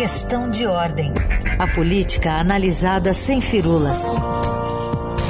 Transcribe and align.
Questão 0.00 0.50
de 0.50 0.64
ordem. 0.64 1.12
A 1.58 1.66
política 1.74 2.32
analisada 2.32 3.12
sem 3.12 3.38
firulas. 3.38 4.06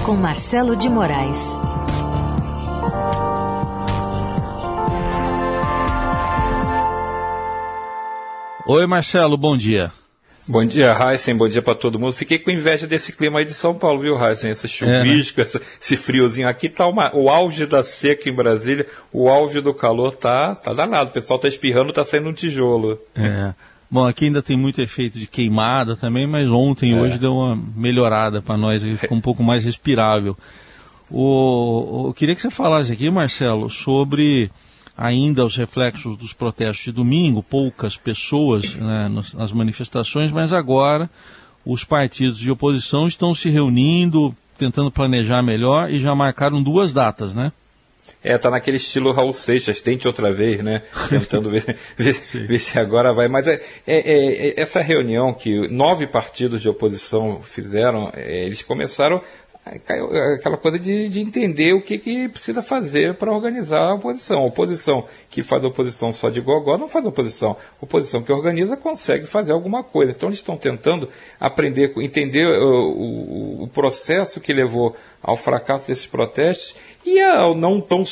Com 0.06 0.14
Marcelo 0.14 0.76
de 0.76 0.88
Moraes. 0.88 1.56
Oi, 8.64 8.86
Marcelo, 8.86 9.36
bom 9.36 9.56
dia. 9.56 9.90
Bom 10.46 10.64
dia, 10.64 10.96
Heisen. 10.96 11.36
Bom 11.36 11.48
dia 11.48 11.60
para 11.60 11.74
todo 11.74 11.98
mundo. 11.98 12.12
Fiquei 12.12 12.38
com 12.38 12.52
inveja 12.52 12.86
desse 12.86 13.12
clima 13.12 13.40
aí 13.40 13.44
de 13.44 13.54
São 13.54 13.74
Paulo, 13.74 13.98
viu, 13.98 14.24
Heisen? 14.24 14.52
Esse 14.52 14.68
chuvisco, 14.68 15.40
é, 15.40 15.44
né? 15.46 15.50
esse 15.82 15.96
friozinho 15.96 16.48
aqui 16.48 16.68
tá 16.68 16.86
uma, 16.86 17.10
o 17.12 17.28
auge 17.28 17.66
da 17.66 17.82
seca 17.82 18.30
em 18.30 18.36
Brasília, 18.36 18.86
o 19.12 19.28
auge 19.28 19.60
do 19.60 19.74
calor 19.74 20.12
tá, 20.12 20.54
tá 20.54 20.72
danado. 20.72 21.10
O 21.10 21.12
pessoal 21.12 21.40
tá 21.40 21.48
espirrando, 21.48 21.92
tá 21.92 22.04
saindo 22.04 22.28
um 22.28 22.32
tijolo. 22.32 23.00
É. 23.16 23.52
Bom, 23.90 24.06
aqui 24.06 24.26
ainda 24.26 24.40
tem 24.40 24.56
muito 24.56 24.80
efeito 24.80 25.18
de 25.18 25.26
queimada 25.26 25.96
também, 25.96 26.26
mas 26.26 26.48
ontem, 26.48 26.92
é. 26.92 27.00
hoje 27.00 27.18
deu 27.18 27.34
uma 27.34 27.56
melhorada 27.56 28.40
para 28.40 28.56
nós, 28.56 28.82
ficou 28.82 29.18
um 29.18 29.20
pouco 29.20 29.42
mais 29.42 29.64
respirável. 29.64 30.36
O, 31.10 32.04
eu 32.06 32.14
queria 32.14 32.36
que 32.36 32.40
você 32.40 32.50
falasse 32.50 32.92
aqui, 32.92 33.10
Marcelo, 33.10 33.68
sobre 33.68 34.48
ainda 34.96 35.44
os 35.44 35.56
reflexos 35.56 36.16
dos 36.16 36.32
protestos 36.32 36.84
de 36.84 36.92
domingo, 36.92 37.42
poucas 37.42 37.96
pessoas 37.96 38.74
né, 38.76 39.08
nas 39.34 39.52
manifestações, 39.52 40.30
mas 40.30 40.52
agora 40.52 41.10
os 41.66 41.82
partidos 41.82 42.38
de 42.38 42.50
oposição 42.50 43.08
estão 43.08 43.34
se 43.34 43.50
reunindo, 43.50 44.34
tentando 44.56 44.90
planejar 44.90 45.42
melhor 45.42 45.90
e 45.90 45.98
já 45.98 46.14
marcaram 46.14 46.62
duas 46.62 46.92
datas, 46.92 47.34
né? 47.34 47.50
É, 48.22 48.36
tá 48.36 48.50
naquele 48.50 48.76
estilo 48.76 49.12
Raul 49.12 49.32
Seixas, 49.32 49.80
tente 49.80 50.06
outra 50.06 50.32
vez, 50.32 50.62
né? 50.62 50.82
Tentando 51.08 51.50
ver, 51.50 51.64
ver, 51.96 52.14
ver 52.14 52.58
se 52.58 52.78
agora 52.78 53.14
vai. 53.14 53.28
Mas 53.28 53.46
é, 53.46 53.60
é, 53.86 53.98
é, 53.98 54.60
essa 54.60 54.80
reunião 54.80 55.32
que 55.32 55.68
nove 55.68 56.06
partidos 56.06 56.60
de 56.60 56.68
oposição 56.68 57.42
fizeram, 57.42 58.10
é, 58.14 58.44
eles 58.44 58.62
começaram 58.62 59.22
aquela 59.70 60.56
coisa 60.56 60.78
de, 60.78 61.08
de 61.08 61.20
entender 61.20 61.72
o 61.72 61.80
que, 61.80 61.96
que 61.98 62.28
precisa 62.28 62.62
fazer 62.62 63.14
para 63.14 63.32
organizar 63.32 63.90
a 63.90 63.94
oposição. 63.94 64.42
A 64.42 64.46
oposição 64.46 65.06
que 65.30 65.42
faz 65.42 65.64
oposição 65.64 66.12
só 66.12 66.28
de 66.28 66.40
gogó 66.40 66.76
não 66.76 66.88
faz 66.88 67.06
oposição. 67.06 67.56
A 67.80 67.84
oposição 67.84 68.22
que 68.22 68.32
organiza 68.32 68.76
consegue 68.76 69.26
fazer 69.26 69.52
alguma 69.52 69.84
coisa. 69.84 70.12
Então 70.12 70.28
eles 70.28 70.40
estão 70.40 70.56
tentando 70.56 71.08
aprender, 71.38 71.92
entender 71.98 72.46
o, 72.46 72.90
o, 72.90 73.62
o 73.64 73.68
processo 73.68 74.40
que 74.40 74.52
levou 74.52 74.96
ao 75.22 75.36
fracasso 75.36 75.88
desses 75.88 76.06
protestos 76.06 76.74
e 77.04 77.20
ao 77.20 77.54
não 77.54 77.80
tão 77.80 78.02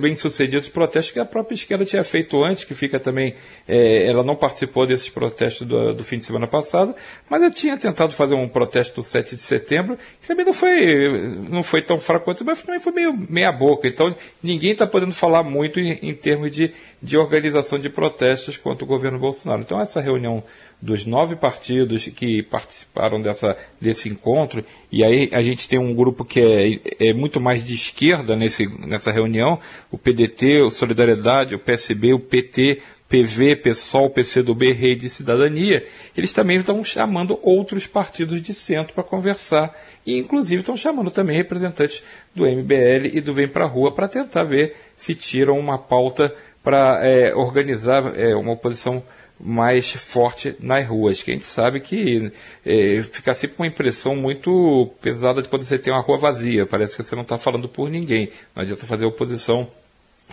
bem 0.00 0.16
sucedidos 0.16 0.68
protestos 0.68 1.12
que 1.12 1.20
a 1.20 1.24
própria 1.24 1.54
esquerda 1.54 1.84
tinha 1.84 2.02
feito 2.02 2.42
antes, 2.42 2.64
que 2.64 2.74
fica 2.74 2.98
também, 2.98 3.34
é, 3.68 4.08
ela 4.08 4.22
não 4.22 4.34
participou 4.34 4.86
desses 4.86 5.08
protestos 5.08 5.66
do, 5.66 5.94
do, 5.94 6.02
fim 6.02 6.16
de 6.16 6.24
semana 6.24 6.46
passado, 6.46 6.94
mas 7.28 7.42
ela 7.42 7.50
tinha 7.50 7.76
tentado 7.76 8.12
fazer 8.12 8.34
um 8.34 8.48
protesto 8.48 9.00
do 9.00 9.04
7 9.04 9.36
de 9.36 9.42
setembro, 9.42 9.98
que 10.20 10.26
também 10.26 10.44
não 10.44 10.52
foi, 10.52 10.99
não 11.08 11.62
foi 11.62 11.82
tão 11.82 11.98
fraco 11.98 12.24
quanto, 12.24 12.44
mas 12.44 12.62
também 12.62 12.80
foi 12.80 12.92
meio 12.92 13.16
meia 13.28 13.52
boca. 13.52 13.88
Então 13.88 14.14
ninguém 14.42 14.72
está 14.72 14.86
podendo 14.86 15.12
falar 15.12 15.42
muito 15.42 15.78
em, 15.80 15.92
em 16.02 16.14
termos 16.14 16.50
de, 16.50 16.72
de 17.02 17.16
organização 17.16 17.78
de 17.78 17.88
protestos 17.88 18.56
contra 18.56 18.84
o 18.84 18.86
governo 18.86 19.18
Bolsonaro. 19.18 19.62
Então 19.62 19.80
essa 19.80 20.00
reunião 20.00 20.42
dos 20.80 21.04
nove 21.04 21.36
partidos 21.36 22.06
que 22.06 22.42
participaram 22.42 23.20
dessa, 23.20 23.56
desse 23.80 24.08
encontro, 24.08 24.64
e 24.90 25.04
aí 25.04 25.28
a 25.32 25.42
gente 25.42 25.68
tem 25.68 25.78
um 25.78 25.94
grupo 25.94 26.24
que 26.24 26.40
é, 26.40 27.08
é 27.10 27.12
muito 27.12 27.40
mais 27.40 27.62
de 27.62 27.74
esquerda 27.74 28.34
nesse, 28.34 28.66
nessa 28.86 29.10
reunião, 29.10 29.58
o 29.90 29.98
PDT, 29.98 30.62
o 30.62 30.70
Solidariedade, 30.70 31.54
o 31.54 31.58
PSB, 31.58 32.14
o 32.14 32.18
PT, 32.18 32.80
PV, 33.10 33.56
PSOL, 33.56 34.08
PCdoB, 34.08 34.72
Rede 34.72 35.08
e 35.08 35.10
Cidadania, 35.10 35.84
eles 36.16 36.32
também 36.32 36.58
estão 36.58 36.82
chamando 36.84 37.40
outros 37.42 37.84
partidos 37.84 38.40
de 38.40 38.54
centro 38.54 38.94
para 38.94 39.02
conversar 39.02 39.76
e 40.06 40.16
inclusive 40.16 40.60
estão 40.60 40.76
chamando 40.76 41.10
também 41.10 41.36
representantes 41.36 42.04
do 42.32 42.46
MBL 42.46 43.06
e 43.12 43.20
do 43.20 43.34
Vem 43.34 43.48
Pra 43.48 43.66
Rua 43.66 43.92
para 43.92 44.06
tentar 44.06 44.44
ver 44.44 44.76
se 44.96 45.12
tiram 45.16 45.58
uma 45.58 45.76
pauta 45.76 46.32
para 46.62 47.04
é, 47.04 47.34
organizar 47.34 48.16
é, 48.16 48.36
uma 48.36 48.52
oposição 48.52 49.02
mais 49.42 49.90
forte 49.90 50.54
nas 50.60 50.86
ruas, 50.86 51.22
que 51.22 51.30
a 51.30 51.34
gente 51.34 51.46
sabe 51.46 51.80
que 51.80 52.30
é, 52.64 53.02
fica 53.02 53.34
sempre 53.34 53.56
com 53.56 53.62
uma 53.64 53.68
impressão 53.68 54.14
muito 54.14 54.88
pesada 55.00 55.42
de 55.42 55.48
quando 55.48 55.62
você 55.62 55.78
tem 55.78 55.92
uma 55.92 56.02
rua 56.02 56.18
vazia, 56.18 56.66
parece 56.66 56.94
que 56.94 57.02
você 57.02 57.16
não 57.16 57.22
está 57.22 57.38
falando 57.38 57.68
por 57.68 57.90
ninguém, 57.90 58.30
não 58.54 58.62
adianta 58.62 58.86
fazer 58.86 59.06
oposição 59.06 59.66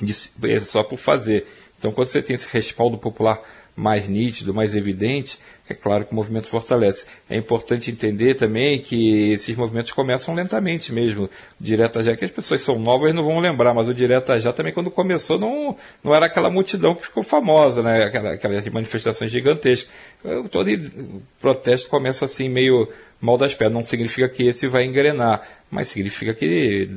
de, 0.02 0.14
é, 0.44 0.60
só 0.60 0.84
por 0.84 0.98
fazer. 0.98 1.48
Então, 1.78 1.92
quando 1.92 2.08
você 2.08 2.22
tem 2.22 2.36
esse 2.36 2.48
respaldo 2.52 2.98
popular 2.98 3.42
mais 3.78 4.10
nítido, 4.10 4.56
mais 4.56 4.74
evidente, 4.74 5.38
é 5.70 5.74
claro 5.76 6.04
que 6.04 6.12
o 6.12 6.16
movimento 6.16 6.48
fortalece. 6.48 7.06
É 7.30 7.38
importante 7.38 7.92
entender 7.92 8.34
também 8.34 8.82
que 8.82 9.32
esses 9.32 9.56
movimentos 9.56 9.92
começam 9.92 10.34
lentamente 10.34 10.92
mesmo. 10.92 11.30
Direta 11.60 12.04
já, 12.04 12.16
que 12.16 12.26
as 12.26 12.32
pessoas 12.32 12.62
são 12.62 12.80
novas 12.80 13.14
não 13.14 13.24
vão 13.24 13.40
lembrar, 13.40 13.76
mas 13.76 13.88
o 13.88 13.94
Direta 13.94 14.40
já 14.40 14.52
também 14.52 14.74
quando 14.74 14.90
começou 14.90 15.38
não, 15.38 15.78
não 16.04 16.16
era 16.16 16.26
aquela 16.26 16.50
multidão 16.50 16.96
que 16.96 17.04
ficou 17.04 17.22
famosa, 17.22 17.84
né? 17.84 18.06
Aquela, 18.06 18.34
aquelas 18.34 18.68
manifestações 18.68 19.30
gigantescas. 19.30 19.92
Todo 20.50 20.72
protesto 21.40 21.88
começa 21.88 22.26
assim 22.26 22.50
meio 22.50 22.90
mal 23.22 23.38
das 23.38 23.54
pernas. 23.54 23.78
Não 23.78 23.86
significa 23.86 24.28
que 24.28 24.48
esse 24.48 24.68
vai 24.68 24.86
engrenar, 24.86 25.48
mas 25.70 25.90
significa 25.90 26.34
que 26.34 26.90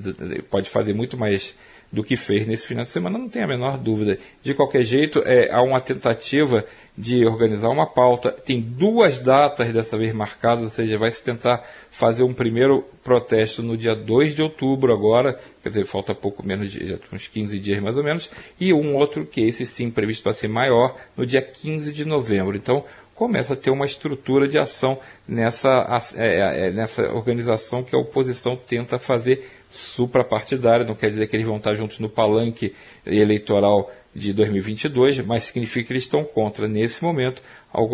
pode 0.48 0.70
fazer 0.70 0.94
muito 0.94 1.18
mais 1.18 1.54
do 1.92 2.04
que 2.04 2.16
fez 2.16 2.46
nesse 2.46 2.66
final 2.66 2.84
de 2.84 2.90
semana, 2.90 3.18
não 3.18 3.28
tem 3.28 3.42
a 3.42 3.46
menor 3.46 3.76
dúvida. 3.76 4.18
De 4.42 4.54
qualquer 4.54 4.84
jeito, 4.84 5.20
é, 5.24 5.50
há 5.50 5.60
uma 5.60 5.80
tentativa 5.80 6.64
de 6.96 7.26
organizar 7.26 7.68
uma 7.68 7.86
pauta. 7.86 8.30
Tem 8.30 8.60
duas 8.60 9.18
datas 9.18 9.72
dessa 9.72 9.98
vez 9.98 10.14
marcadas, 10.14 10.64
ou 10.64 10.70
seja, 10.70 10.98
vai 10.98 11.10
se 11.10 11.22
tentar 11.22 11.64
fazer 11.90 12.22
um 12.22 12.32
primeiro 12.32 12.84
protesto 13.02 13.62
no 13.62 13.76
dia 13.76 13.96
2 13.96 14.34
de 14.34 14.42
outubro 14.42 14.92
agora, 14.92 15.38
quer 15.62 15.70
dizer, 15.70 15.86
falta 15.86 16.14
pouco 16.14 16.46
menos 16.46 16.70
de 16.70 16.98
uns 17.12 17.26
15 17.26 17.58
dias 17.58 17.80
mais 17.80 17.96
ou 17.96 18.04
menos, 18.04 18.30
e 18.60 18.72
um 18.72 18.94
outro 18.96 19.26
que 19.26 19.40
esse 19.40 19.66
sim 19.66 19.90
previsto 19.90 20.22
para 20.22 20.32
ser 20.32 20.48
maior 20.48 20.94
no 21.16 21.26
dia 21.26 21.42
15 21.42 21.92
de 21.92 22.04
novembro. 22.04 22.56
Então, 22.56 22.84
começa 23.20 23.52
a 23.52 23.56
ter 23.56 23.68
uma 23.68 23.84
estrutura 23.84 24.48
de 24.48 24.58
ação 24.58 24.98
nessa, 25.28 25.86
é, 26.16 26.68
é, 26.68 26.70
nessa 26.70 27.12
organização 27.12 27.82
que 27.84 27.94
a 27.94 27.98
oposição 27.98 28.56
tenta 28.56 28.98
fazer 28.98 29.46
suprapartidária, 29.68 30.86
não 30.86 30.94
quer 30.94 31.10
dizer 31.10 31.26
que 31.26 31.36
eles 31.36 31.46
vão 31.46 31.58
estar 31.58 31.74
juntos 31.74 31.98
no 31.98 32.08
palanque 32.08 32.74
eleitoral 33.04 33.92
de 34.14 34.32
2022, 34.32 35.18
mas 35.26 35.44
significa 35.44 35.88
que 35.88 35.92
eles 35.92 36.04
estão 36.04 36.24
contra, 36.24 36.66
nesse 36.66 37.04
momento, 37.04 37.42
ao, 37.70 37.86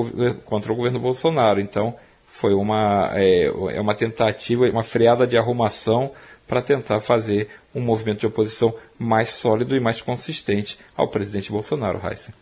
contra 0.44 0.72
o 0.72 0.76
governo 0.76 1.00
Bolsonaro. 1.00 1.58
Então, 1.60 1.96
foi 2.28 2.54
uma, 2.54 3.10
é, 3.14 3.46
é 3.46 3.80
uma 3.80 3.96
tentativa, 3.96 4.70
uma 4.70 4.84
freada 4.84 5.26
de 5.26 5.36
arrumação 5.36 6.12
para 6.46 6.62
tentar 6.62 7.00
fazer 7.00 7.48
um 7.74 7.80
movimento 7.80 8.20
de 8.20 8.28
oposição 8.28 8.72
mais 8.96 9.30
sólido 9.30 9.74
e 9.74 9.80
mais 9.80 10.00
consistente 10.00 10.78
ao 10.96 11.08
presidente 11.08 11.50
Bolsonaro, 11.50 12.00
Heisen. 12.08 12.32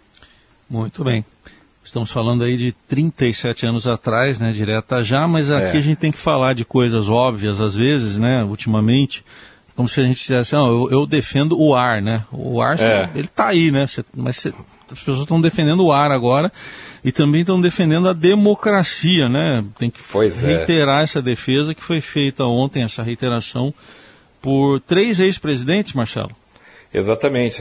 Muito 0.69 1.03
bem. 1.03 1.25
Estamos 1.84 2.11
falando 2.11 2.43
aí 2.43 2.56
de 2.56 2.72
37 2.89 3.67
anos 3.67 3.87
atrás, 3.87 4.41
né, 4.41 4.53
direta 4.53 5.05
já, 5.05 5.28
mas 5.28 5.50
aqui 5.50 5.77
é. 5.77 5.81
a 5.81 5.83
gente 5.83 5.99
tem 5.99 6.11
que 6.11 6.19
falar 6.19 6.55
de 6.55 6.65
coisas 6.65 7.09
óbvias 7.11 7.61
às 7.61 7.75
vezes, 7.75 8.17
né, 8.17 8.43
ultimamente, 8.43 9.22
como 9.77 9.87
se 9.87 10.00
a 10.00 10.05
gente 10.05 10.17
dissesse, 10.17 10.56
assim, 10.56 10.67
eu, 10.67 10.89
eu, 10.91 11.06
defendo 11.06 11.61
o 11.61 11.75
ar, 11.75 12.00
né, 12.00 12.25
o 12.33 12.61
ar, 12.62 12.81
é. 12.81 13.11
ele 13.15 13.27
está 13.27 13.49
aí, 13.49 13.71
né, 13.71 13.87
mas 14.17 14.47
as 14.91 14.99
pessoas 14.99 15.21
estão 15.21 15.41
defendendo 15.41 15.84
o 15.84 15.93
ar 15.93 16.11
agora 16.11 16.50
e 17.05 17.12
também 17.12 17.43
estão 17.43 17.61
defendendo 17.61 18.09
a 18.09 18.15
democracia, 18.15 19.28
né, 19.28 19.62
tem 19.78 19.91
que 19.91 20.00
pois 20.11 20.43
é. 20.43 20.47
reiterar 20.47 21.03
é. 21.03 21.05
essa 21.05 21.21
defesa 21.21 21.75
que 21.75 21.83
foi 21.83 22.00
feita 22.00 22.44
ontem, 22.44 22.83
essa 22.83 23.03
reiteração, 23.03 23.73
por 24.41 24.81
três 24.81 25.21
ex-presidentes, 25.21 25.93
Marcelo. 25.93 26.34
Exatamente, 26.97 27.60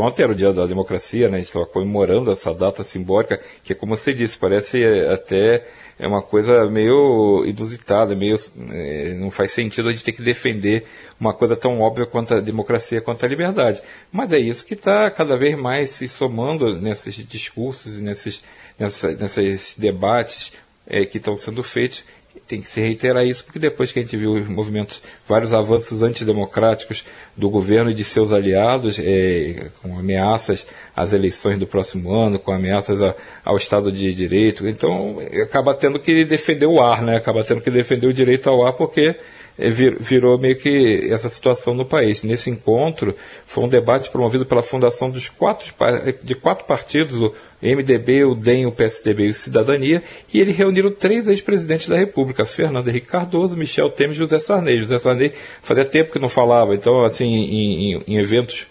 ontem 0.00 0.22
era 0.22 0.32
o 0.32 0.34
dia 0.34 0.50
da 0.50 0.64
democracia, 0.64 1.28
né? 1.28 1.34
a 1.34 1.38
gente 1.38 1.48
estava 1.48 1.66
comemorando 1.66 2.32
essa 2.32 2.54
data 2.54 2.82
simbólica, 2.82 3.38
que 3.62 3.74
como 3.74 3.94
você 3.94 4.14
disse, 4.14 4.38
parece 4.38 4.82
eh, 4.82 5.12
até 5.12 5.66
é 5.98 6.08
uma 6.08 6.22
coisa 6.22 6.64
meio 6.70 7.44
inusitada, 7.44 8.16
meio 8.16 8.36
é, 8.70 9.12
não 9.18 9.30
faz 9.30 9.50
sentido 9.52 9.90
a 9.90 9.92
gente 9.92 10.02
ter 10.02 10.12
que 10.12 10.22
defender 10.22 10.86
uma 11.20 11.34
coisa 11.34 11.54
tão 11.54 11.78
óbvia 11.78 12.06
quanto 12.06 12.32
a 12.32 12.40
democracia, 12.40 13.02
quanto 13.02 13.22
a 13.26 13.28
liberdade. 13.28 13.82
Mas 14.10 14.32
é 14.32 14.38
isso 14.38 14.64
que 14.64 14.72
está 14.72 15.10
cada 15.10 15.36
vez 15.36 15.58
mais 15.58 15.90
se 15.90 16.08
somando 16.08 16.80
nesses 16.80 17.16
discursos 17.16 17.98
e 17.98 18.00
nesses, 18.00 18.42
nesses 18.78 19.74
debates 19.76 20.54
é, 20.86 21.04
que 21.04 21.18
estão 21.18 21.36
sendo 21.36 21.62
feitos 21.62 22.02
tem 22.46 22.60
que 22.60 22.68
se 22.68 22.80
reiterar 22.80 23.24
isso, 23.24 23.44
porque 23.44 23.58
depois 23.58 23.90
que 23.90 23.98
a 23.98 24.02
gente 24.02 24.16
viu 24.16 24.44
movimentos, 24.46 25.00
vários 25.26 25.52
avanços 25.52 26.02
antidemocráticos 26.02 27.04
do 27.36 27.48
governo 27.48 27.90
e 27.90 27.94
de 27.94 28.04
seus 28.04 28.32
aliados, 28.32 28.98
é, 28.98 29.70
com 29.82 29.98
ameaças 29.98 30.66
às 30.94 31.12
eleições 31.12 31.58
do 31.58 31.66
próximo 31.66 32.12
ano, 32.12 32.38
com 32.38 32.52
ameaças 32.52 33.02
a, 33.02 33.14
ao 33.44 33.56
Estado 33.56 33.90
de 33.90 34.12
Direito, 34.14 34.68
então 34.68 35.18
acaba 35.42 35.74
tendo 35.74 35.98
que 35.98 36.24
defender 36.24 36.66
o 36.66 36.80
ar, 36.80 37.02
né? 37.02 37.16
acaba 37.16 37.42
tendo 37.42 37.62
que 37.62 37.70
defender 37.70 38.06
o 38.06 38.12
direito 38.12 38.48
ao 38.50 38.66
ar, 38.66 38.74
porque 38.74 39.16
vir, 39.58 39.96
virou 40.00 40.38
meio 40.38 40.56
que 40.56 41.08
essa 41.10 41.28
situação 41.28 41.74
no 41.74 41.84
país. 41.84 42.22
Nesse 42.22 42.50
encontro, 42.50 43.14
foi 43.46 43.64
um 43.64 43.68
debate 43.68 44.10
promovido 44.10 44.44
pela 44.44 44.62
fundação 44.62 45.10
dos 45.10 45.28
quatro, 45.28 45.72
de 46.22 46.34
quatro 46.34 46.64
partidos, 46.64 47.20
o 47.20 47.32
MDB, 47.62 48.24
o 48.24 48.34
DEM, 48.34 48.66
o 48.66 48.72
PSDB 48.72 49.26
e 49.26 49.30
o 49.30 49.34
Cidadania, 49.34 50.02
e 50.32 50.40
ele 50.40 50.52
reuniram 50.52 50.90
três 50.90 51.26
ex-presidentes 51.28 51.88
da 51.88 51.96
República, 51.96 52.44
Fernando 52.44 52.88
Henrique 52.88 53.06
Cardoso, 53.06 53.56
Michel 53.56 53.90
Temer 53.90 54.12
e 54.12 54.18
José 54.18 54.38
Sarney. 54.38 54.78
José 54.78 54.98
Sarney 54.98 55.32
fazia 55.62 55.84
tempo 55.84 56.12
que 56.12 56.18
não 56.18 56.28
falava, 56.28 56.74
então, 56.74 57.04
assim, 57.04 57.26
em, 57.26 57.94
em, 57.94 58.02
em 58.06 58.18
eventos 58.18 58.66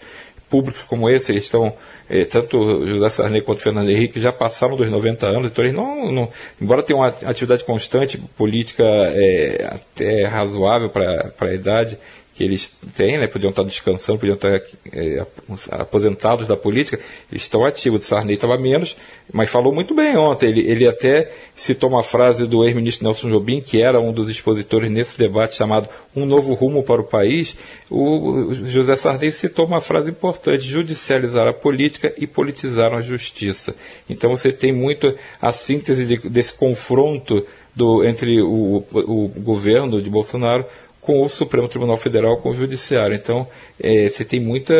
públicos 0.48 0.82
como 0.82 1.08
esse, 1.08 1.32
eles 1.32 1.44
estão, 1.44 1.74
eh, 2.08 2.24
tanto 2.24 2.86
José 2.86 3.08
Sarney 3.10 3.42
quanto 3.42 3.60
Fernando 3.60 3.90
Henrique 3.90 4.20
já 4.20 4.32
passaram 4.32 4.76
dos 4.76 4.90
90 4.90 5.26
anos, 5.26 5.50
então 5.50 5.64
eles 5.64 5.76
não, 5.76 6.12
não 6.12 6.28
embora 6.60 6.82
tenham 6.82 7.00
uma 7.00 7.08
atividade 7.08 7.64
constante, 7.64 8.18
política 8.36 8.84
eh, 8.84 9.68
até 9.70 10.26
razoável 10.26 10.90
para 10.90 11.32
a 11.40 11.54
idade, 11.54 11.98
que 12.34 12.42
eles 12.42 12.74
têm, 12.96 13.18
né, 13.18 13.28
podiam 13.28 13.50
estar 13.50 13.62
descansando, 13.62 14.18
podiam 14.18 14.34
estar 14.34 14.60
é, 14.92 15.24
aposentados 15.70 16.46
da 16.46 16.56
política, 16.56 16.98
eles 17.30 17.42
estão 17.42 17.64
ativos. 17.64 18.04
O 18.04 18.08
Sarney 18.08 18.34
estava 18.34 18.58
menos, 18.58 18.96
mas 19.32 19.48
falou 19.48 19.72
muito 19.72 19.94
bem 19.94 20.16
ontem. 20.16 20.50
Ele, 20.50 20.68
ele 20.68 20.88
até 20.88 21.30
citou 21.54 21.88
uma 21.88 22.02
frase 22.02 22.46
do 22.46 22.64
ex-ministro 22.64 23.04
Nelson 23.04 23.30
Jobim, 23.30 23.60
que 23.60 23.80
era 23.80 24.00
um 24.00 24.12
dos 24.12 24.28
expositores 24.28 24.90
nesse 24.90 25.16
debate 25.16 25.54
chamado 25.54 25.88
Um 26.14 26.26
Novo 26.26 26.54
Rumo 26.54 26.82
para 26.82 27.00
o 27.00 27.04
País. 27.04 27.56
O, 27.88 28.30
o 28.30 28.54
José 28.66 28.96
Sarney 28.96 29.30
citou 29.30 29.66
uma 29.66 29.80
frase 29.80 30.10
importante: 30.10 30.64
judicializar 30.64 31.46
a 31.46 31.52
política 31.52 32.12
e 32.18 32.26
politizar 32.26 32.92
a 32.92 33.00
justiça. 33.00 33.76
Então 34.10 34.30
você 34.30 34.52
tem 34.52 34.72
muito 34.72 35.14
a 35.40 35.52
síntese 35.52 36.04
de, 36.04 36.28
desse 36.28 36.52
confronto 36.52 37.46
do, 37.74 38.04
entre 38.04 38.40
o, 38.40 38.84
o, 38.92 39.24
o 39.24 39.40
governo 39.40 40.00
de 40.00 40.08
Bolsonaro 40.08 40.64
com 41.04 41.22
o 41.22 41.28
Supremo 41.28 41.68
Tribunal 41.68 41.96
Federal, 41.96 42.38
com 42.38 42.50
o 42.50 42.54
Judiciário. 42.54 43.14
Então, 43.14 43.46
é, 43.78 44.08
você 44.08 44.24
tem 44.24 44.40
muita, 44.40 44.74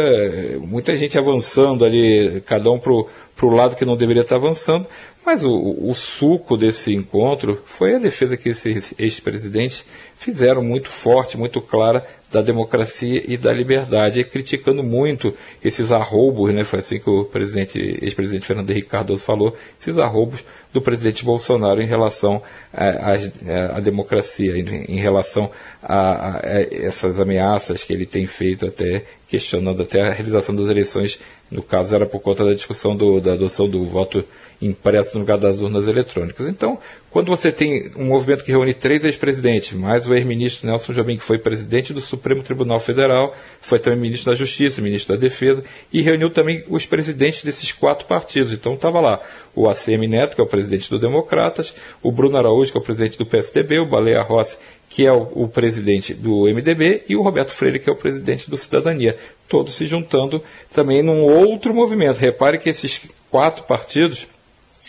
muita 0.60 0.96
gente 0.96 1.18
avançando 1.18 1.84
ali, 1.84 2.42
cada 2.46 2.70
um 2.70 2.78
para 2.78 2.92
o 2.92 3.50
lado 3.50 3.76
que 3.76 3.84
não 3.84 3.96
deveria 3.96 4.22
estar 4.22 4.36
avançando, 4.36 4.86
mas 5.24 5.42
o, 5.42 5.50
o, 5.50 5.94
suco 5.94 6.56
desse 6.56 6.94
encontro 6.94 7.62
foi 7.64 7.94
a 7.94 7.98
defesa 7.98 8.36
que 8.36 8.50
esses 8.50 8.92
ex-presidentes 8.98 9.84
fizeram 10.16 10.62
muito 10.62 10.90
forte, 10.90 11.38
muito 11.38 11.60
clara 11.60 12.04
da 12.30 12.42
democracia 12.42 13.22
e 13.26 13.36
da 13.36 13.52
liberdade, 13.52 14.20
e 14.20 14.24
criticando 14.24 14.82
muito 14.82 15.32
esses 15.62 15.92
arroubos, 15.92 16.52
né? 16.52 16.64
Foi 16.64 16.80
assim 16.80 16.98
que 16.98 17.08
o 17.08 17.24
presidente, 17.24 17.78
ex-presidente 18.02 18.46
Fernando 18.46 18.70
Henrique 18.70 18.88
Cardoso 18.88 19.20
falou, 19.20 19.56
esses 19.80 19.98
arroubos 19.98 20.44
do 20.72 20.82
presidente 20.82 21.24
Bolsonaro 21.24 21.80
em 21.80 21.86
relação 21.86 22.42
à 22.72 23.80
democracia, 23.80 24.58
em, 24.58 24.96
em 24.96 24.98
relação 24.98 25.50
a, 25.82 26.38
a, 26.38 26.40
essas 26.72 27.20
ameaças 27.20 27.84
que 27.84 27.92
ele 27.92 28.04
tem 28.04 28.26
feito 28.26 28.66
até 28.66 29.04
questionando 29.28 29.82
até 29.82 30.00
a 30.02 30.12
realização 30.12 30.54
das 30.54 30.68
eleições, 30.68 31.18
no 31.50 31.62
caso 31.62 31.94
era 31.94 32.06
por 32.06 32.20
conta 32.20 32.44
da 32.44 32.54
discussão 32.54 32.96
do, 32.96 33.20
da 33.20 33.32
adoção 33.32 33.68
do 33.68 33.84
voto 33.84 34.24
impresso 34.60 35.13
no 35.14 35.20
lugar 35.20 35.38
das 35.38 35.60
urnas 35.60 35.86
eletrônicas. 35.86 36.46
Então, 36.46 36.78
quando 37.10 37.28
você 37.28 37.52
tem 37.52 37.92
um 37.96 38.06
movimento 38.06 38.42
que 38.42 38.50
reúne 38.50 38.74
três 38.74 39.04
ex-presidentes, 39.04 39.72
mais 39.72 40.06
o 40.06 40.14
ex-ministro 40.14 40.66
Nelson 40.66 40.92
Jobim, 40.92 41.16
que 41.16 41.24
foi 41.24 41.38
presidente 41.38 41.92
do 41.92 42.00
Supremo 42.00 42.42
Tribunal 42.42 42.80
Federal, 42.80 43.34
foi 43.60 43.78
também 43.78 43.98
ministro 43.98 44.32
da 44.32 44.36
Justiça, 44.36 44.82
ministro 44.82 45.14
da 45.14 45.20
Defesa, 45.20 45.62
e 45.92 46.02
reuniu 46.02 46.28
também 46.30 46.64
os 46.68 46.86
presidentes 46.86 47.44
desses 47.44 47.70
quatro 47.70 48.06
partidos. 48.06 48.52
Então 48.52 48.74
estava 48.74 49.00
lá 49.00 49.20
o 49.54 49.68
ACM 49.68 50.08
Neto, 50.08 50.34
que 50.34 50.40
é 50.40 50.44
o 50.44 50.48
presidente 50.48 50.90
do 50.90 50.98
Democratas, 50.98 51.74
o 52.02 52.10
Bruno 52.10 52.36
Araújo, 52.36 52.72
que 52.72 52.78
é 52.78 52.80
o 52.80 52.84
presidente 52.84 53.16
do 53.16 53.24
PSDB, 53.24 53.78
o 53.78 53.86
Baleia 53.86 54.20
Rossi, 54.20 54.58
que 54.88 55.06
é 55.06 55.12
o, 55.12 55.28
o, 55.34 55.48
presidente 55.48 56.14
do 56.14 56.46
MDB, 56.52 57.04
e 57.08 57.16
o 57.16 57.22
Roberto 57.22 57.50
Freire, 57.50 57.78
que 57.78 57.88
é 57.88 57.92
o 57.92 57.96
presidente 57.96 58.50
do 58.50 58.56
Cidadania. 58.56 59.16
Todos 59.48 59.74
se 59.74 59.86
juntando 59.86 60.42
também 60.72 61.02
num 61.02 61.22
outro 61.22 61.72
movimento. 61.72 62.18
Repare 62.18 62.58
que 62.58 62.70
esses 62.70 63.00
quatro 63.30 63.64
partidos 63.64 64.26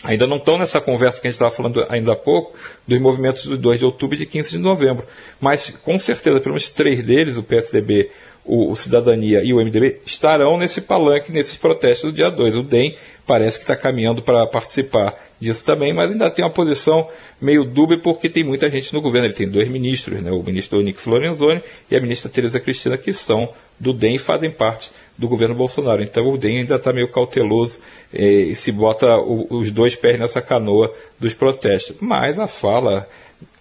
ainda 0.02 0.26
não 0.26 0.36
estão 0.36 0.58
nessa 0.58 0.80
conversa 0.80 1.20
que 1.20 1.26
a 1.26 1.30
gente 1.30 1.36
estava 1.36 1.50
falando 1.50 1.84
ainda 1.88 2.12
há 2.12 2.16
pouco, 2.16 2.56
dos 2.86 3.00
movimentos 3.00 3.46
do 3.46 3.56
2 3.56 3.78
de 3.78 3.84
outubro 3.84 4.16
e 4.16 4.18
de 4.18 4.26
15 4.26 4.50
de 4.50 4.58
novembro. 4.58 5.06
Mas, 5.40 5.72
com 5.82 5.98
certeza, 5.98 6.40
pelo 6.40 6.54
menos 6.54 6.68
três 6.68 7.02
deles, 7.02 7.36
o 7.36 7.42
PSDB, 7.42 8.10
o, 8.44 8.70
o 8.70 8.76
Cidadania 8.76 9.42
e 9.42 9.52
o 9.52 9.56
MDB, 9.56 10.00
estarão 10.04 10.56
nesse 10.56 10.80
palanque, 10.80 11.32
nesses 11.32 11.56
protestos 11.56 12.10
do 12.10 12.16
dia 12.16 12.30
2. 12.30 12.56
O 12.56 12.62
DEM 12.62 12.94
parece 13.26 13.58
que 13.58 13.64
está 13.64 13.74
caminhando 13.74 14.22
para 14.22 14.46
participar 14.46 15.14
disso 15.40 15.64
também, 15.64 15.92
mas 15.92 16.10
ainda 16.10 16.30
tem 16.30 16.44
uma 16.44 16.50
posição 16.50 17.08
meio 17.40 17.64
dúbia 17.64 17.98
porque 17.98 18.28
tem 18.28 18.44
muita 18.44 18.70
gente 18.70 18.92
no 18.94 19.00
governo. 19.00 19.26
Ele 19.26 19.34
tem 19.34 19.48
dois 19.48 19.68
ministros, 19.68 20.22
né? 20.22 20.30
o 20.30 20.42
ministro 20.42 20.78
Onix 20.78 21.04
Lorenzoni 21.06 21.62
e 21.90 21.96
a 21.96 22.00
ministra 22.00 22.30
Tereza 22.30 22.60
Cristina, 22.60 22.96
que 22.96 23.12
são 23.12 23.52
do 23.78 23.92
DEM 23.92 24.18
fazem 24.18 24.50
parte 24.50 24.90
do 25.16 25.28
governo 25.28 25.54
Bolsonaro. 25.54 26.02
Então 26.02 26.26
o 26.28 26.36
DEM 26.36 26.58
ainda 26.58 26.76
está 26.76 26.92
meio 26.92 27.10
cauteloso 27.10 27.78
eh, 28.12 28.42
e 28.48 28.54
se 28.54 28.70
bota 28.70 29.16
o, 29.16 29.46
os 29.50 29.70
dois 29.70 29.94
pés 29.94 30.18
nessa 30.18 30.42
canoa 30.42 30.92
dos 31.18 31.34
protestos. 31.34 31.96
Mas 32.00 32.38
a 32.38 32.46
fala 32.46 33.08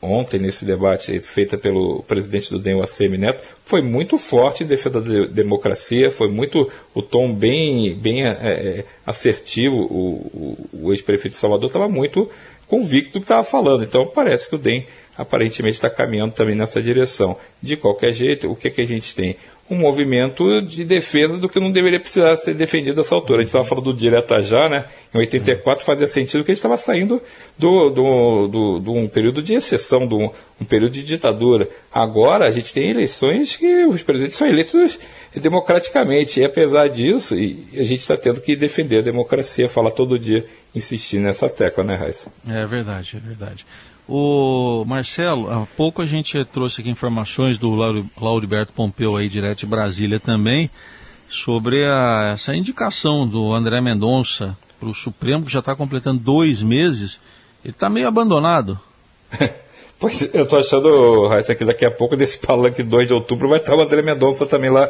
ontem 0.01 0.39
nesse 0.39 0.65
debate 0.65 1.19
feita 1.19 1.57
pelo 1.57 2.03
presidente 2.03 2.51
do 2.51 2.59
DEM, 2.59 2.75
o 2.75 2.83
ACM 2.83 3.17
Neto, 3.17 3.43
foi 3.65 3.81
muito 3.81 4.17
forte 4.17 4.63
em 4.63 4.67
defesa 4.67 5.01
da 5.01 5.25
democracia, 5.25 6.11
foi 6.11 6.29
muito 6.29 6.69
o 6.93 7.01
tom 7.01 7.33
bem, 7.33 7.95
bem 7.95 8.25
é, 8.25 8.85
assertivo. 9.05 9.77
O, 9.77 10.57
o, 10.73 10.87
o 10.87 10.93
ex-prefeito 10.93 11.33
de 11.33 11.39
Salvador 11.39 11.67
estava 11.67 11.89
muito 11.89 12.29
convicto 12.67 13.13
do 13.13 13.19
que 13.19 13.25
estava 13.25 13.43
falando. 13.43 13.83
Então 13.83 14.07
parece 14.07 14.49
que 14.49 14.55
o 14.55 14.59
DEM 14.59 14.85
aparentemente 15.17 15.75
está 15.75 15.89
caminhando 15.89 16.33
também 16.33 16.55
nessa 16.55 16.81
direção. 16.81 17.37
De 17.61 17.77
qualquer 17.77 18.13
jeito, 18.13 18.51
o 18.51 18.55
que, 18.55 18.69
que 18.69 18.81
a 18.81 18.87
gente 18.87 19.15
tem? 19.15 19.35
Um 19.69 19.77
movimento 19.77 20.61
de 20.61 20.85
defesa 20.85 21.37
do 21.39 21.49
que 21.49 21.59
não 21.59 21.71
deveria 21.71 21.99
precisar 21.99 22.37
ser 22.37 22.53
defendido 22.53 22.97
nessa 22.97 23.15
altura. 23.15 23.39
A 23.39 23.41
gente 23.41 23.47
estava 23.47 23.65
falando 23.65 23.85
do 23.85 23.93
direta 23.93 24.41
já, 24.41 24.69
né? 24.69 24.85
Em 25.13 25.17
84 25.17 25.83
fazia 25.83 26.07
sentido 26.07 26.43
que 26.43 26.51
a 26.51 26.53
gente 26.53 26.59
estava 26.59 26.77
saindo 26.77 27.19
do, 27.57 27.89
do, 27.89 28.47
do, 28.47 28.79
do, 28.79 28.91
um 28.91 29.07
período 29.07 29.41
de 29.41 29.55
exceção, 29.55 30.05
do 30.05 30.17
um 30.17 30.54
período 30.63 30.93
de 30.93 31.03
ditadura. 31.03 31.67
Agora 31.91 32.47
a 32.47 32.51
gente 32.51 32.73
tem 32.73 32.89
eleições 32.89 33.55
que 33.57 33.85
os 33.85 34.01
presidentes 34.03 34.37
são 34.37 34.47
eleitos 34.47 34.97
democraticamente. 35.35 36.39
E 36.39 36.45
apesar 36.45 36.87
disso, 36.87 37.33
a 37.33 37.83
gente 37.83 37.99
está 37.99 38.15
tendo 38.15 38.39
que 38.39 38.55
defender 38.55 38.99
a 38.99 39.01
democracia, 39.01 39.67
falar 39.67 39.91
todo 39.91 40.17
dia, 40.17 40.45
insistir 40.73 41.19
nessa 41.19 41.49
tecla, 41.49 41.83
né, 41.83 41.95
Raíssa? 41.95 42.31
É 42.49 42.65
verdade, 42.65 43.17
é 43.17 43.19
verdade. 43.19 43.65
O 44.07 44.85
Marcelo, 44.85 45.51
há 45.51 45.65
pouco 45.75 46.01
a 46.01 46.05
gente 46.05 46.43
trouxe 46.45 46.81
aqui 46.81 46.89
informações 46.89 47.57
do 47.57 47.71
Lauriberto 48.21 48.71
Pompeu 48.71 49.17
aí 49.17 49.27
direto 49.27 49.59
de 49.59 49.65
Brasília 49.65 50.19
também 50.19 50.69
sobre 51.27 51.83
a, 51.85 52.33
essa 52.33 52.55
indicação 52.55 53.27
do 53.27 53.51
André 53.51 53.81
Mendonça 53.81 54.55
para 54.79 54.87
o 54.87 54.93
Supremo 54.93 55.45
que 55.45 55.51
já 55.51 55.59
está 55.59 55.75
completando 55.75 56.19
dois 56.19 56.61
meses. 56.61 57.19
Ele 57.63 57.73
está 57.73 57.89
meio 57.89 58.07
abandonado. 58.07 58.79
Pois 59.97 60.21
eu 60.33 60.43
estou 60.43 60.59
achando, 60.59 61.27
Raíssa, 61.27 61.55
que 61.55 61.63
daqui 61.63 61.85
a 61.85 61.89
pouco, 61.89 62.17
desse 62.17 62.37
palanque 62.37 62.83
2 62.83 63.07
de 63.07 63.13
outubro, 63.13 63.47
vai 63.47 63.59
estar 63.59 63.75
o 63.75 63.81
André 63.81 64.01
Mendonça 64.01 64.45
também 64.45 64.69
lá 64.69 64.89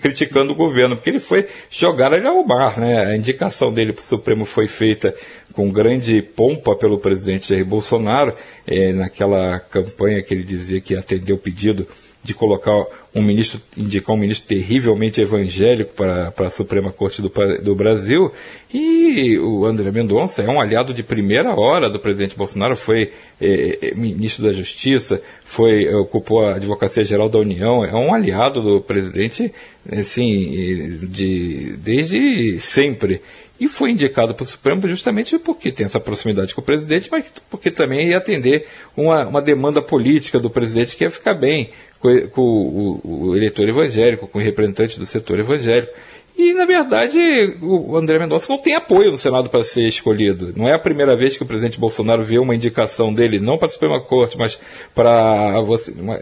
criticando 0.00 0.52
o 0.52 0.56
governo, 0.56 0.96
porque 0.96 1.10
ele 1.10 1.20
foi 1.20 1.46
jogar 1.70 2.14
ao 2.26 2.44
mar, 2.46 2.78
né? 2.78 3.06
A 3.06 3.16
indicação 3.16 3.72
dele 3.72 3.92
para 3.92 4.00
o 4.00 4.04
Supremo 4.04 4.46
foi 4.46 4.66
feita 4.66 5.14
com 5.52 5.70
grande 5.70 6.22
pompa 6.22 6.74
pelo 6.74 6.98
presidente 6.98 7.50
Jair 7.50 7.66
Bolsonaro, 7.66 8.32
é, 8.66 8.90
naquela 8.92 9.60
campanha 9.60 10.22
que 10.22 10.32
ele 10.32 10.44
dizia 10.44 10.80
que 10.80 10.96
atendeu 10.96 11.36
o 11.36 11.38
pedido 11.38 11.86
de 12.28 12.34
colocar 12.34 12.84
um 13.14 13.22
ministro, 13.22 13.58
indicar 13.74 14.14
um 14.14 14.18
ministro 14.18 14.46
terrivelmente 14.46 15.18
evangélico 15.18 15.94
para, 15.94 16.30
para 16.30 16.48
a 16.48 16.50
Suprema 16.50 16.92
Corte 16.92 17.22
do, 17.22 17.32
do 17.62 17.74
Brasil. 17.74 18.30
E 18.72 19.38
o 19.38 19.64
André 19.64 19.90
Mendonça 19.90 20.42
é 20.42 20.48
um 20.48 20.60
aliado 20.60 20.92
de 20.92 21.02
primeira 21.02 21.58
hora 21.58 21.88
do 21.88 21.98
presidente 21.98 22.36
Bolsonaro, 22.36 22.76
foi 22.76 23.12
é, 23.40 23.94
ministro 23.96 24.44
da 24.44 24.52
Justiça, 24.52 25.22
foi 25.42 25.88
ocupou 25.94 26.44
a 26.44 26.56
Advocacia 26.56 27.02
Geral 27.02 27.30
da 27.30 27.38
União, 27.38 27.82
é 27.82 27.94
um 27.94 28.12
aliado 28.12 28.60
do 28.60 28.82
presidente, 28.82 29.50
assim, 29.90 30.98
de, 31.10 31.76
desde 31.78 32.60
sempre. 32.60 33.22
E 33.60 33.68
foi 33.68 33.90
indicado 33.90 34.34
para 34.34 34.44
o 34.44 34.46
Supremo 34.46 34.86
justamente 34.86 35.36
porque 35.38 35.72
tem 35.72 35.84
essa 35.84 35.98
proximidade 35.98 36.54
com 36.54 36.60
o 36.60 36.64
presidente, 36.64 37.08
mas 37.10 37.24
porque 37.50 37.70
também 37.70 38.08
ia 38.08 38.18
atender 38.18 38.66
uma, 38.96 39.26
uma 39.26 39.42
demanda 39.42 39.82
política 39.82 40.38
do 40.38 40.48
presidente 40.48 40.96
que 40.96 41.02
ia 41.02 41.10
ficar 41.10 41.34
bem 41.34 41.70
com, 41.98 42.28
com 42.28 42.42
o, 42.42 43.00
o, 43.28 43.36
eleitor 43.36 43.68
evangélico, 43.68 44.28
com 44.28 44.38
o 44.38 44.42
representante 44.42 44.98
do 44.98 45.04
setor 45.04 45.40
evangélico. 45.40 45.92
E, 46.36 46.54
na 46.54 46.64
verdade, 46.64 47.18
o 47.60 47.96
André 47.96 48.16
Mendonça 48.16 48.46
não 48.52 48.62
tem 48.62 48.76
apoio 48.76 49.10
no 49.10 49.18
Senado 49.18 49.50
para 49.50 49.64
ser 49.64 49.88
escolhido. 49.88 50.52
Não 50.56 50.68
é 50.68 50.72
a 50.72 50.78
primeira 50.78 51.16
vez 51.16 51.36
que 51.36 51.42
o 51.42 51.46
presidente 51.46 51.80
Bolsonaro 51.80 52.22
vê 52.22 52.38
uma 52.38 52.54
indicação 52.54 53.12
dele, 53.12 53.40
não 53.40 53.58
para 53.58 53.66
a 53.66 53.70
Suprema 53.70 54.00
Corte, 54.00 54.38
mas 54.38 54.60
para 54.94 55.54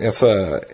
essa 0.01 0.67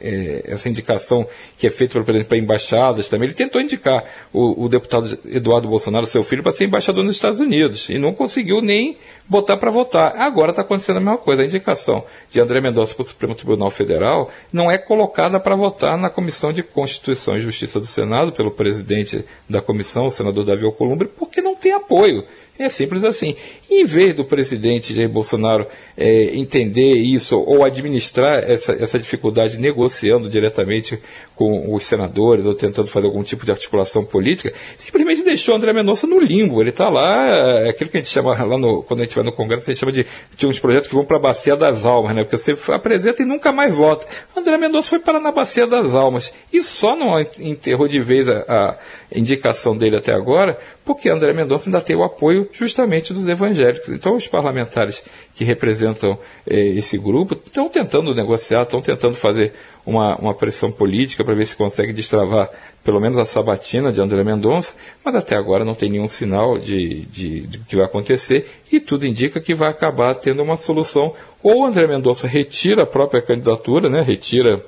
é, 0.00 0.42
essa 0.46 0.68
indicação 0.68 1.26
que 1.58 1.66
é 1.66 1.70
feita 1.70 1.94
pelo 1.94 2.04
presidente 2.04 2.28
para 2.28 2.38
embaixadas 2.38 3.08
também. 3.08 3.28
Ele 3.28 3.34
tentou 3.34 3.60
indicar 3.60 4.04
o, 4.32 4.64
o 4.64 4.68
deputado 4.68 5.18
Eduardo 5.26 5.68
Bolsonaro, 5.68 6.06
seu 6.06 6.22
filho, 6.22 6.42
para 6.42 6.52
ser 6.52 6.64
embaixador 6.64 7.04
nos 7.04 7.16
Estados 7.16 7.40
Unidos 7.40 7.88
e 7.88 7.98
não 7.98 8.12
conseguiu 8.12 8.60
nem 8.60 8.98
botar 9.28 9.56
para 9.56 9.70
votar. 9.70 10.16
Agora 10.16 10.50
está 10.50 10.62
acontecendo 10.62 10.96
a 10.96 11.00
mesma 11.00 11.18
coisa. 11.18 11.42
A 11.42 11.46
indicação 11.46 12.04
de 12.30 12.40
André 12.40 12.60
Mendonça 12.60 12.94
para 12.94 13.02
o 13.02 13.06
Supremo 13.06 13.34
Tribunal 13.34 13.70
Federal 13.70 14.30
não 14.52 14.70
é 14.70 14.76
colocada 14.76 15.38
para 15.40 15.54
votar 15.54 15.96
na 15.96 16.10
Comissão 16.10 16.52
de 16.52 16.62
Constituição 16.62 17.36
e 17.36 17.40
Justiça 17.40 17.80
do 17.80 17.86
Senado 17.86 18.32
pelo 18.32 18.50
presidente 18.50 19.24
da 19.48 19.62
comissão, 19.62 20.06
o 20.06 20.10
senador 20.10 20.44
Davi 20.44 20.64
Alcolumbre, 20.64 21.08
porque 21.08 21.40
não 21.40 21.54
tem 21.54 21.72
apoio. 21.72 22.24
É 22.60 22.68
simples 22.68 23.04
assim. 23.04 23.34
em 23.70 23.86
vez 23.86 24.14
do 24.14 24.22
presidente 24.22 24.94
Jair 24.94 25.08
Bolsonaro 25.08 25.66
é, 25.96 26.36
entender 26.36 26.92
isso 26.92 27.40
ou 27.40 27.64
administrar 27.64 28.38
essa, 28.38 28.72
essa 28.72 28.98
dificuldade 28.98 29.56
negociando 29.56 30.28
diretamente 30.28 31.00
com 31.34 31.74
os 31.74 31.86
senadores 31.86 32.44
ou 32.44 32.54
tentando 32.54 32.86
fazer 32.86 33.06
algum 33.06 33.22
tipo 33.22 33.46
de 33.46 33.50
articulação 33.50 34.04
política, 34.04 34.52
simplesmente 34.76 35.22
deixou 35.22 35.54
André 35.54 35.72
Mendonça 35.72 36.06
no 36.06 36.20
limbo. 36.20 36.60
Ele 36.60 36.68
está 36.68 36.90
lá, 36.90 37.28
é 37.64 37.70
aquilo 37.70 37.88
que 37.88 37.96
a 37.96 38.00
gente 38.00 38.10
chama 38.10 38.34
lá 38.44 38.58
no, 38.58 38.82
quando 38.82 39.00
a 39.00 39.04
gente 39.04 39.14
vai 39.14 39.24
no 39.24 39.32
Congresso, 39.32 39.70
a 39.70 39.72
gente 39.72 39.80
chama 39.80 39.92
de, 39.92 40.04
de 40.36 40.46
uns 40.46 40.58
projetos 40.58 40.90
que 40.90 40.94
vão 40.94 41.06
para 41.06 41.16
a 41.16 41.20
Bacia 41.20 41.56
das 41.56 41.86
Almas, 41.86 42.14
né? 42.14 42.24
Porque 42.24 42.36
você 42.36 42.54
apresenta 42.70 43.22
e 43.22 43.24
nunca 43.24 43.52
mais 43.52 43.74
vota. 43.74 44.06
André 44.36 44.58
Mendonça 44.58 44.90
foi 44.90 44.98
parar 44.98 45.20
na 45.20 45.32
Bacia 45.32 45.66
das 45.66 45.94
Almas 45.94 46.30
e 46.52 46.62
só 46.62 46.94
não 46.94 47.18
enterrou 47.38 47.88
de 47.88 48.00
vez 48.00 48.28
a, 48.28 48.44
a 48.46 49.18
indicação 49.18 49.74
dele 49.74 49.96
até 49.96 50.12
agora, 50.12 50.58
porque 50.92 51.08
André 51.08 51.32
Mendonça 51.32 51.68
ainda 51.68 51.80
tem 51.80 51.94
o 51.94 52.02
apoio 52.02 52.48
justamente 52.52 53.14
dos 53.14 53.28
evangélicos. 53.28 53.90
Então, 53.90 54.16
os 54.16 54.26
parlamentares 54.26 55.00
que 55.32 55.44
representam 55.44 56.18
eh, 56.44 56.70
esse 56.70 56.98
grupo 56.98 57.34
estão 57.46 57.68
tentando 57.68 58.12
negociar, 58.12 58.62
estão 58.62 58.82
tentando 58.82 59.14
fazer 59.14 59.52
uma, 59.86 60.16
uma 60.16 60.34
pressão 60.34 60.72
política 60.72 61.24
para 61.24 61.32
ver 61.32 61.46
se 61.46 61.54
consegue 61.54 61.92
destravar 61.92 62.50
pelo 62.82 63.00
menos 63.00 63.18
a 63.18 63.24
sabatina 63.24 63.92
de 63.92 64.00
André 64.00 64.24
Mendonça, 64.24 64.74
mas 65.04 65.14
até 65.14 65.36
agora 65.36 65.64
não 65.64 65.76
tem 65.76 65.90
nenhum 65.90 66.08
sinal 66.08 66.58
de, 66.58 67.02
de, 67.02 67.42
de 67.42 67.58
que 67.60 67.76
vai 67.76 67.84
acontecer 67.84 68.50
e 68.72 68.80
tudo 68.80 69.06
indica 69.06 69.40
que 69.40 69.54
vai 69.54 69.70
acabar 69.70 70.16
tendo 70.16 70.42
uma 70.42 70.56
solução. 70.56 71.14
Ou 71.40 71.64
André 71.64 71.86
Mendonça 71.86 72.26
retira 72.26 72.82
a 72.82 72.86
própria 72.86 73.22
candidatura, 73.22 73.88
né, 73.88 74.02
retira 74.02 74.60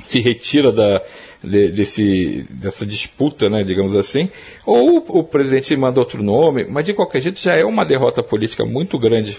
se 0.00 0.20
retira 0.20 0.72
da, 0.72 1.02
de, 1.42 1.68
desse, 1.68 2.46
dessa 2.50 2.86
disputa, 2.86 3.48
né, 3.48 3.62
digamos 3.62 3.94
assim, 3.94 4.30
ou 4.64 5.04
o 5.08 5.24
presidente 5.24 5.76
manda 5.76 6.00
outro 6.00 6.22
nome, 6.22 6.66
mas 6.68 6.84
de 6.84 6.94
qualquer 6.94 7.20
jeito 7.20 7.40
já 7.40 7.54
é 7.54 7.64
uma 7.64 7.84
derrota 7.84 8.22
política 8.22 8.64
muito 8.64 8.98
grande 8.98 9.38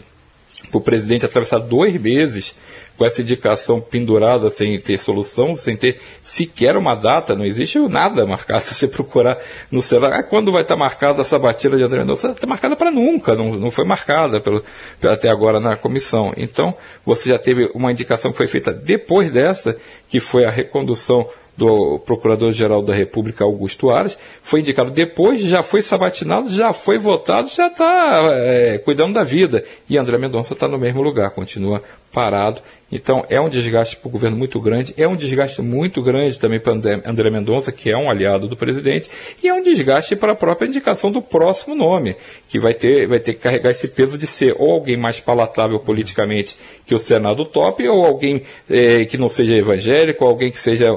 o 0.72 0.82
presidente 0.82 1.26
atravessar 1.26 1.60
dois 1.60 2.00
meses 2.00 2.56
com 2.98 3.06
essa 3.06 3.22
indicação 3.22 3.80
pendurada 3.80 4.50
sem 4.50 4.78
ter 4.78 4.98
solução, 4.98 5.56
sem 5.56 5.76
ter 5.78 6.00
sequer 6.22 6.76
uma 6.76 6.96
data, 6.96 7.34
não 7.34 7.46
existe 7.46 7.80
nada 7.80 8.26
marcado. 8.26 8.60
Se 8.66 8.76
você 8.76 8.88
procurar 8.90 9.38
no 9.72 9.82
celular, 9.82 10.14
ah, 10.14 10.24
quando 10.24 10.52
vai 10.52 10.64
estar 10.64 10.76
marcada 10.76 11.22
essa 11.22 11.40
batida 11.40 11.78
de 11.78 11.84
André 11.84 12.00
Mendonça? 12.00 12.32
Está 12.32 12.46
marcada 12.46 12.76
para 12.76 12.92
nunca, 12.92 13.36
não, 13.36 13.54
não 13.56 13.72
foi 13.72 13.86
marcada 13.86 14.42
pelo, 14.42 14.62
até 15.02 15.30
agora 15.30 15.62
na 15.62 15.78
comissão. 15.78 16.34
Então, 16.36 16.76
você 17.06 17.30
já 17.30 17.40
teve 17.40 17.72
uma 17.74 17.92
indicação 17.92 18.32
que 18.32 18.38
foi 18.38 18.48
feita 18.48 18.74
depois 18.74 19.32
dessa, 19.32 19.78
que 20.10 20.20
foi 20.20 20.44
a 20.44 20.50
recondução 20.50 21.30
do 21.60 22.00
Procurador-Geral 22.00 22.82
da 22.82 22.94
República, 22.94 23.44
Augusto 23.44 23.90
Aras, 23.90 24.18
foi 24.42 24.62
indicado 24.62 24.90
depois, 24.90 25.42
já 25.42 25.62
foi 25.62 25.82
sabatinado, 25.82 26.50
já 26.50 26.72
foi 26.72 26.98
votado, 26.98 27.50
já 27.50 27.68
está 27.68 28.30
é, 28.32 28.78
cuidando 28.78 29.16
da 29.16 29.26
vida. 29.26 29.66
E 29.90 29.98
André 29.98 30.18
Mendonça 30.18 30.54
está 30.54 30.70
no 30.70 30.80
mesmo 30.80 31.02
lugar, 31.02 31.30
continua 31.32 31.84
parado. 32.14 32.62
Então 32.92 33.26
é 33.30 33.40
um 33.40 33.50
desgaste 33.50 33.98
para 33.98 34.08
o 34.08 34.12
governo 34.12 34.38
muito 34.38 34.60
grande, 34.60 34.94
é 34.98 35.08
um 35.08 35.16
desgaste 35.16 35.62
muito 35.62 36.02
grande 36.02 36.38
também 36.40 36.60
para 36.60 36.74
André 36.74 37.30
Mendonça, 37.30 37.72
que 37.72 37.90
é 37.90 37.98
um 37.98 38.10
aliado 38.10 38.48
do 38.48 38.56
presidente, 38.56 39.10
e 39.44 39.48
é 39.48 39.54
um 39.54 39.62
desgaste 39.62 40.16
para 40.16 40.32
a 40.32 40.36
própria 40.36 40.68
indicação 40.68 41.12
do 41.12 41.22
próximo 41.22 41.76
nome, 41.76 42.16
que 42.48 42.60
vai 42.60 42.74
ter, 42.74 43.08
vai 43.08 43.20
ter 43.20 43.34
que 43.34 43.40
carregar 43.40 43.72
esse 43.72 43.88
peso 43.88 44.18
de 44.18 44.28
ser 44.28 44.56
ou 44.58 44.72
alguém 44.72 44.98
mais 44.98 45.20
palatável 45.20 45.80
politicamente 45.80 46.58
que 46.86 46.96
o 46.96 47.00
Senado 47.00 47.46
top, 47.46 47.88
ou 47.88 48.06
alguém 48.06 48.44
é, 48.70 49.06
que 49.06 49.18
não 49.18 49.30
seja 49.30 49.56
evangélico, 49.56 50.24
ou 50.24 50.30
alguém 50.30 50.52
que 50.52 50.60
seja 50.60 50.92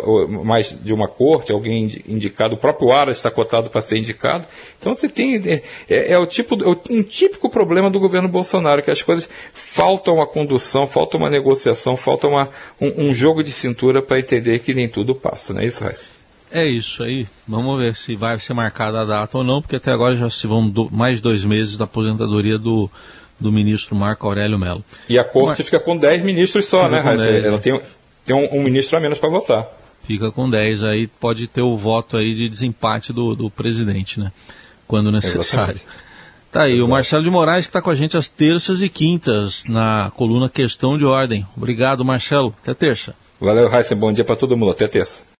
mais 0.44 0.76
de 0.82 0.92
uma 0.92 1.08
corte, 1.08 1.52
alguém 1.52 2.02
indicado, 2.08 2.54
o 2.54 2.58
próprio 2.58 2.92
Aras 2.92 3.16
está 3.16 3.30
cotado 3.30 3.70
para 3.70 3.80
ser 3.80 3.98
indicado. 3.98 4.46
Então 4.78 4.94
você 4.94 5.08
tem. 5.08 5.36
É, 5.36 5.62
é, 5.88 6.12
é 6.12 6.18
o 6.18 6.26
tipo, 6.26 6.56
é 6.62 6.68
um 6.90 7.02
típico 7.02 7.48
problema 7.50 7.90
do 7.90 8.00
governo 8.00 8.28
Bolsonaro, 8.28 8.82
que 8.82 8.90
as 8.90 9.02
coisas 9.02 9.28
faltam 9.52 10.20
a 10.20 10.26
condução, 10.26 10.86
falta 10.86 11.16
uma 11.16 11.30
negociação, 11.30 11.81
falta 11.96 12.26
uma, 12.26 12.48
um, 12.80 13.10
um 13.10 13.14
jogo 13.14 13.42
de 13.42 13.52
cintura 13.52 14.00
para 14.00 14.18
entender 14.18 14.58
que 14.60 14.72
nem 14.72 14.88
tudo 14.88 15.14
passa, 15.14 15.52
não 15.52 15.60
é 15.60 15.66
isso, 15.66 15.84
Raíssa? 15.84 16.06
É 16.52 16.66
isso 16.66 17.02
aí. 17.02 17.26
Vamos 17.48 17.78
ver 17.80 17.96
se 17.96 18.14
vai 18.14 18.38
ser 18.38 18.52
marcada 18.52 19.00
a 19.00 19.04
data 19.04 19.38
ou 19.38 19.44
não, 19.44 19.62
porque 19.62 19.76
até 19.76 19.90
agora 19.90 20.14
já 20.16 20.28
se 20.28 20.46
vão 20.46 20.68
do, 20.68 20.90
mais 20.92 21.20
dois 21.20 21.44
meses 21.44 21.78
da 21.78 21.84
aposentadoria 21.84 22.58
do, 22.58 22.90
do 23.40 23.50
ministro 23.50 23.96
Marco 23.96 24.26
Aurélio 24.26 24.58
Melo. 24.58 24.84
E 25.08 25.18
a 25.18 25.24
corte 25.24 25.58
Mas, 25.58 25.66
fica 25.66 25.80
com 25.80 25.96
10 25.96 26.22
ministros 26.22 26.66
só, 26.66 26.88
né, 26.88 27.00
Raíssa? 27.00 27.28
Ela 27.28 27.58
tem, 27.58 27.80
tem 28.24 28.36
um, 28.36 28.58
um, 28.58 28.62
ministro 28.62 28.98
a 28.98 29.00
menos 29.00 29.18
para 29.18 29.30
votar. 29.30 29.66
Fica 30.02 30.30
com 30.30 30.48
10, 30.48 30.82
aí 30.82 31.06
pode 31.06 31.46
ter 31.46 31.62
o 31.62 31.76
voto 31.76 32.16
aí 32.16 32.34
de 32.34 32.48
desempate 32.48 33.12
do, 33.12 33.34
do 33.34 33.48
presidente, 33.48 34.20
né? 34.20 34.30
Quando 34.86 35.10
necessário. 35.10 35.74
Exatamente. 35.74 35.86
Tá 36.52 36.64
aí, 36.64 36.74
Exato. 36.74 36.84
o 36.86 36.88
Marcelo 36.90 37.24
de 37.24 37.30
Moraes 37.30 37.64
que 37.64 37.70
está 37.70 37.80
com 37.80 37.88
a 37.88 37.94
gente 37.94 38.14
às 38.14 38.28
terças 38.28 38.82
e 38.82 38.88
quintas 38.90 39.64
na 39.66 40.12
coluna 40.14 40.50
Questão 40.50 40.98
de 40.98 41.04
Ordem. 41.06 41.46
Obrigado, 41.56 42.04
Marcelo. 42.04 42.54
Até 42.62 42.74
terça. 42.74 43.14
Valeu, 43.40 43.68
Raíssa. 43.70 43.96
Bom 43.96 44.12
dia 44.12 44.22
para 44.22 44.36
todo 44.36 44.54
mundo. 44.54 44.70
Até 44.70 44.86
terça. 44.86 45.22